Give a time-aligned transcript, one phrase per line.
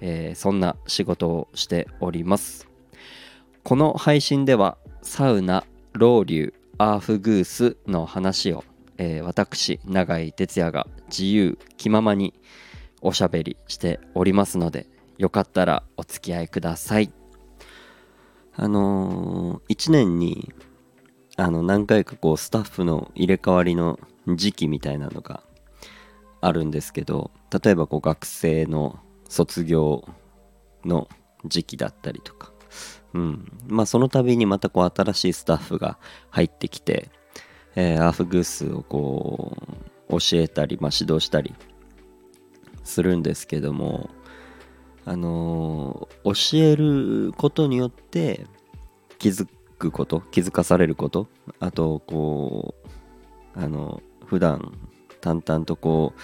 [0.00, 2.68] えー、そんな仕事をしております。
[3.62, 8.64] この配信ではサウナロウリュアーフグースの話を、
[8.98, 12.34] えー、私永井哲也が自由気ままに
[13.00, 14.86] おしゃべりしておりますので
[15.18, 17.10] よかったらお付き合いください。
[18.54, 20.52] あのー、1年に
[21.36, 25.42] あの何回かこうスタッフの入れ替わりの時期みたいなのが
[26.40, 27.30] あるんですけど
[27.62, 30.08] 例えばこう学生の卒業
[30.84, 31.08] の
[31.44, 32.52] 時期だったりとか、
[33.14, 35.98] うん、まあその度にまたこう新しいスタッフが
[36.30, 37.10] 入ってきて、
[37.74, 39.56] えー、アーフグースをこ
[40.08, 41.54] う教えたり、まあ、指導したり
[42.84, 44.10] するんですけども
[45.04, 48.46] あのー、教えることによって
[49.18, 49.48] 気づ
[49.78, 51.28] くこと気づかされること
[51.60, 52.74] あとこ
[53.54, 54.72] うあの普段
[55.20, 56.20] 淡々とこう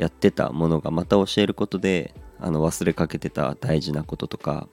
[0.00, 4.68] やってたものがまた教えることであの忘れかけてた大事なこととか。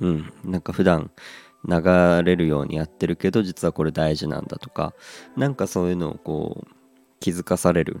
[0.00, 0.32] うん。
[0.44, 1.10] なんか普段
[1.68, 4.94] 流れるようにやってるけど実はこれ大事なんだとか。
[5.36, 6.74] なんかそういうのをこう
[7.20, 8.00] 気づかされる、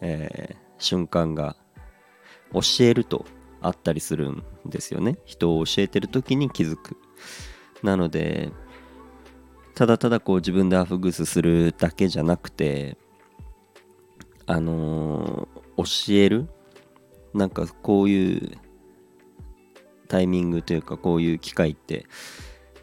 [0.00, 1.56] えー、瞬間が
[2.52, 3.24] 教えると
[3.62, 5.18] あったりするんですよね。
[5.24, 6.96] 人を教えてる時に気づく。
[7.82, 8.52] なので
[9.74, 12.98] ただただこう自分でアフグスするだけじゃなくて
[14.46, 16.48] あのー、教える
[17.34, 18.58] なんかこういう
[20.08, 22.06] タイミングというかこういう機会って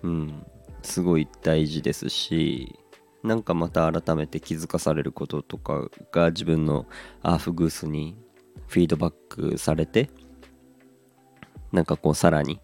[0.03, 0.45] うん
[0.81, 2.79] すごい大事ですし
[3.23, 6.85] なんかまた改めて気づかされることとかが自分の
[7.21, 8.17] アーフグースに
[8.67, 10.09] フィードバックされて
[11.71, 12.61] なんかこうさらに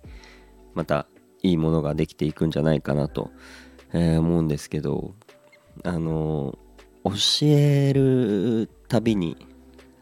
[0.73, 1.07] また
[1.41, 3.31] いいものができていくんじゃないかなと、
[3.91, 5.13] えー、思うんですけど
[5.83, 6.57] あの、
[7.03, 7.11] 教
[7.47, 9.35] えるたびに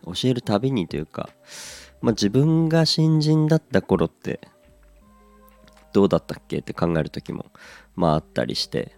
[0.06, 1.29] 教えるたびにというか、
[2.01, 4.39] まあ、自分が新人だった頃って
[5.94, 6.59] どうだったっけ？
[6.59, 7.45] って考える時も
[7.95, 8.95] まああったりして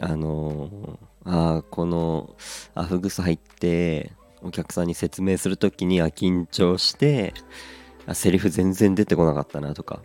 [0.00, 2.36] あのー、あこの
[2.74, 4.12] アフグス入って
[4.42, 7.34] お客さんに説明する時にあ緊張して
[8.06, 10.02] あセリフ全然出てこなかったなとか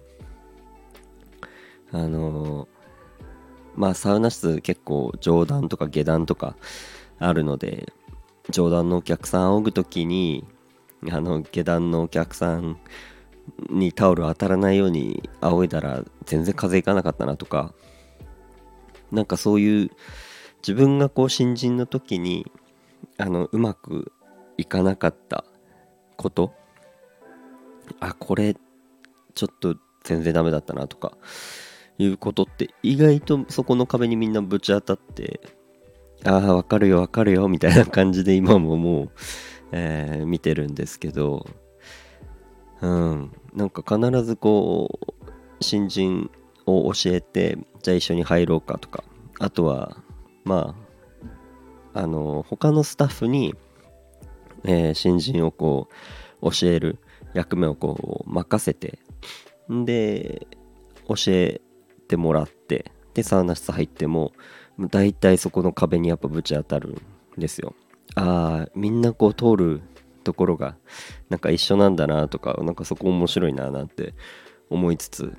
[1.92, 2.68] あのー、
[3.76, 6.56] まあサウナ室結構上段とか下段とか
[7.20, 7.92] あるので
[8.50, 10.46] 上段のお客さん仰ぐ時に
[11.10, 12.78] あの下段のお客さん
[13.70, 17.74] にタオル当たらないように仰いだら全然風邪いかなかったなとか
[19.12, 19.92] なんかそういう
[20.58, 22.52] 自分がこう新人の時に
[23.18, 24.12] あのうまく
[24.58, 25.46] いかなかった
[26.18, 26.54] こと
[28.00, 28.56] あこれ
[29.36, 31.14] ちょっと全然ダメだったなとか
[31.98, 35.40] いうことって意外とそこの壁にみんなぶち当たって
[36.26, 39.10] ああ、わかるよ、わかるよ、みたいな 感じで今ももう、
[39.72, 41.46] えー、見てるんですけど、
[42.82, 45.24] うん、なんか必ずこう、
[45.62, 46.30] 新人
[46.66, 49.04] を教えて、じゃあ一緒に入ろうかとか、
[49.40, 49.98] あとは、
[50.44, 50.76] ま
[51.94, 53.56] あ、あの、他のスタッフに、
[54.66, 55.90] えー、新人をこ
[56.42, 57.00] う、教える
[57.34, 59.00] 役目をこう、任せて、
[59.70, 60.48] で、
[61.08, 61.62] 教え
[62.08, 64.34] てもらって、で、サウナ室入っても、
[64.88, 67.02] 大体そこの壁にやっぱぶち当たる
[67.38, 67.76] んですよ。
[68.16, 69.82] ああみんなこう通る
[70.24, 70.76] ところが
[71.30, 74.14] なんか一緒なんだなとかなんかそこ面白いななんて
[74.70, 75.38] 思いつつ。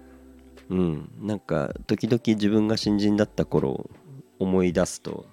[0.68, 1.10] うん。
[1.20, 3.90] なんか時々自分が新人だった頃を
[4.38, 5.26] 思い出すと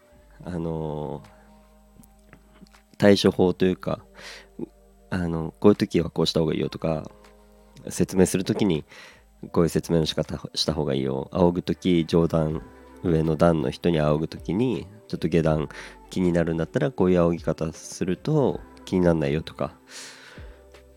[0.44, 4.00] あのー、対処法というか
[5.09, 7.09] あのこういう時はこうした方がいいよとか
[7.90, 8.84] 説明する時に
[9.52, 11.29] こういう説明の仕方した方がいいよ。
[11.32, 12.64] 仰ぐ時冗談
[13.03, 15.70] 上の段の人に仰ぐ時にちょっと下段
[16.09, 19.73] 気になるんだったらこういう仰ぎ方すると気になんないよとか。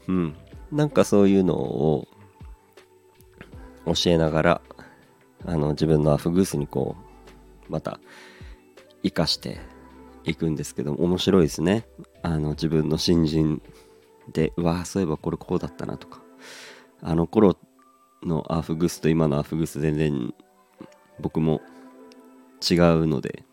[0.08, 0.36] うん。
[0.72, 2.06] なんかそういうのを
[3.86, 4.60] 教えながら
[5.44, 6.96] あの自分のアフグースにこ
[7.68, 7.98] うまた
[9.02, 9.60] 生かして
[10.24, 11.86] いくんですけど面白いですね。
[12.22, 13.62] あの自分の新人
[14.32, 16.20] でうわそういえばこれこうだったなとか。
[17.02, 17.56] あの頃
[18.22, 20.34] のアフグースと今のアフグース全然
[21.18, 21.62] 僕も
[22.68, 23.44] 違うので。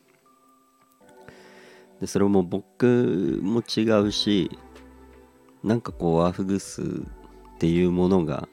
[2.00, 4.60] でそれも僕も違うし
[5.64, 6.86] なんかこうアフグスっ
[7.58, 8.48] ていうものが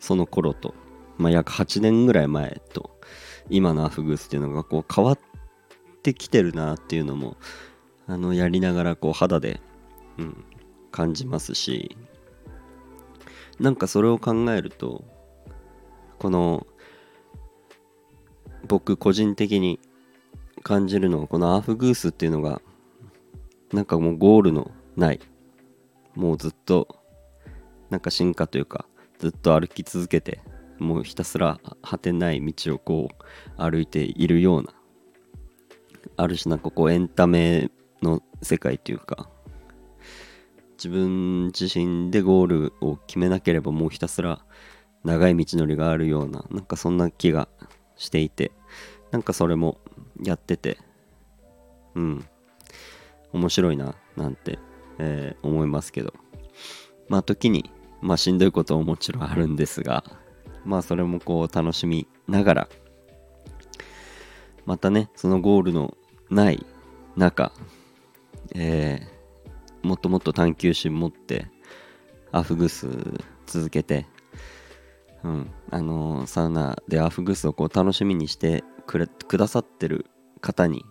[0.00, 0.74] その頃と
[1.18, 2.98] まあ、約8年ぐらい前と
[3.48, 5.18] 今のアフグスっていうのがこう変わっ
[6.02, 7.36] てきてるなっていうのも
[8.06, 9.60] あのやりながらこう肌で、
[10.18, 10.44] うん、
[10.90, 11.96] 感じますし
[13.60, 15.04] なんかそれを考えると
[16.18, 16.66] この
[18.68, 19.80] 僕個人的に
[20.62, 22.60] 感じるのはこのアーフグースっていうのが
[23.72, 25.20] なんかもうゴールのない
[26.14, 26.96] もうずっと
[27.90, 28.86] なんか進化というか
[29.18, 30.40] ずっと歩き続けて
[30.78, 33.08] もうひたすら果てない道をこ
[33.58, 34.74] う歩いているような
[36.16, 37.70] ある種なんかこうエンタメ
[38.02, 39.28] の世界というか
[40.76, 44.44] 自分自身でゴールを決めなければもうひたすら
[45.04, 47.48] 長い道のりがあるようななんかそんな気が
[47.96, 48.52] していて
[49.10, 49.78] なんかそれも
[50.22, 50.78] やってて
[51.94, 52.26] うん
[53.32, 54.58] 面白いななんて、
[54.98, 56.12] えー、思いますけど。
[57.12, 60.02] まあ時にまあしんどいことももちろんあるんですが
[60.64, 62.68] まあそれもこう楽しみながら
[64.64, 65.94] またねそのゴールの
[66.30, 66.64] ない
[67.16, 67.52] 中
[68.54, 71.46] えー、もっともっと探求心持って
[72.32, 72.88] アフグス
[73.46, 74.06] 続けて
[75.24, 75.50] うん。
[75.70, 80.06] あの、サウナでアフグスをこう楽しみにしてくれくださってる
[80.40, 80.84] 方に、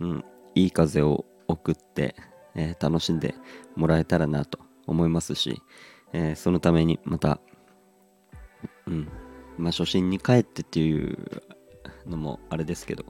[0.00, 0.24] うん、
[0.54, 2.14] いい風を送って、
[2.54, 3.34] えー、楽しんで
[3.76, 5.60] もらえたらなと思いますし、
[6.12, 7.40] えー、そのためにまた、
[8.86, 9.08] うん。
[9.58, 11.42] まあ、初心に帰ってっていう
[12.06, 13.04] のもあれですけど、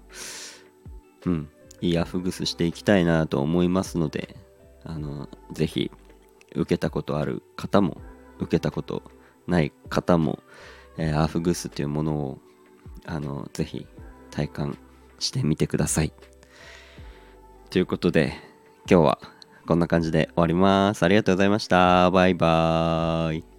[1.26, 1.48] うん、
[1.80, 4.36] いいアフグスしていきたいなと思いますので、
[4.84, 5.90] あの、ぜひ、
[6.54, 7.98] 受けたことある方も、
[8.38, 9.02] 受けたこと
[9.46, 10.40] ない方も、
[10.96, 12.38] えー、アフグスというものを、
[13.06, 13.86] あの、ぜひ
[14.30, 14.78] 体感
[15.18, 16.12] してみてください。
[17.70, 18.34] ということで、
[18.90, 19.18] 今日は
[19.66, 21.02] こんな感じで終わります。
[21.04, 22.10] ありがとうございました。
[22.10, 23.51] バイバーイ。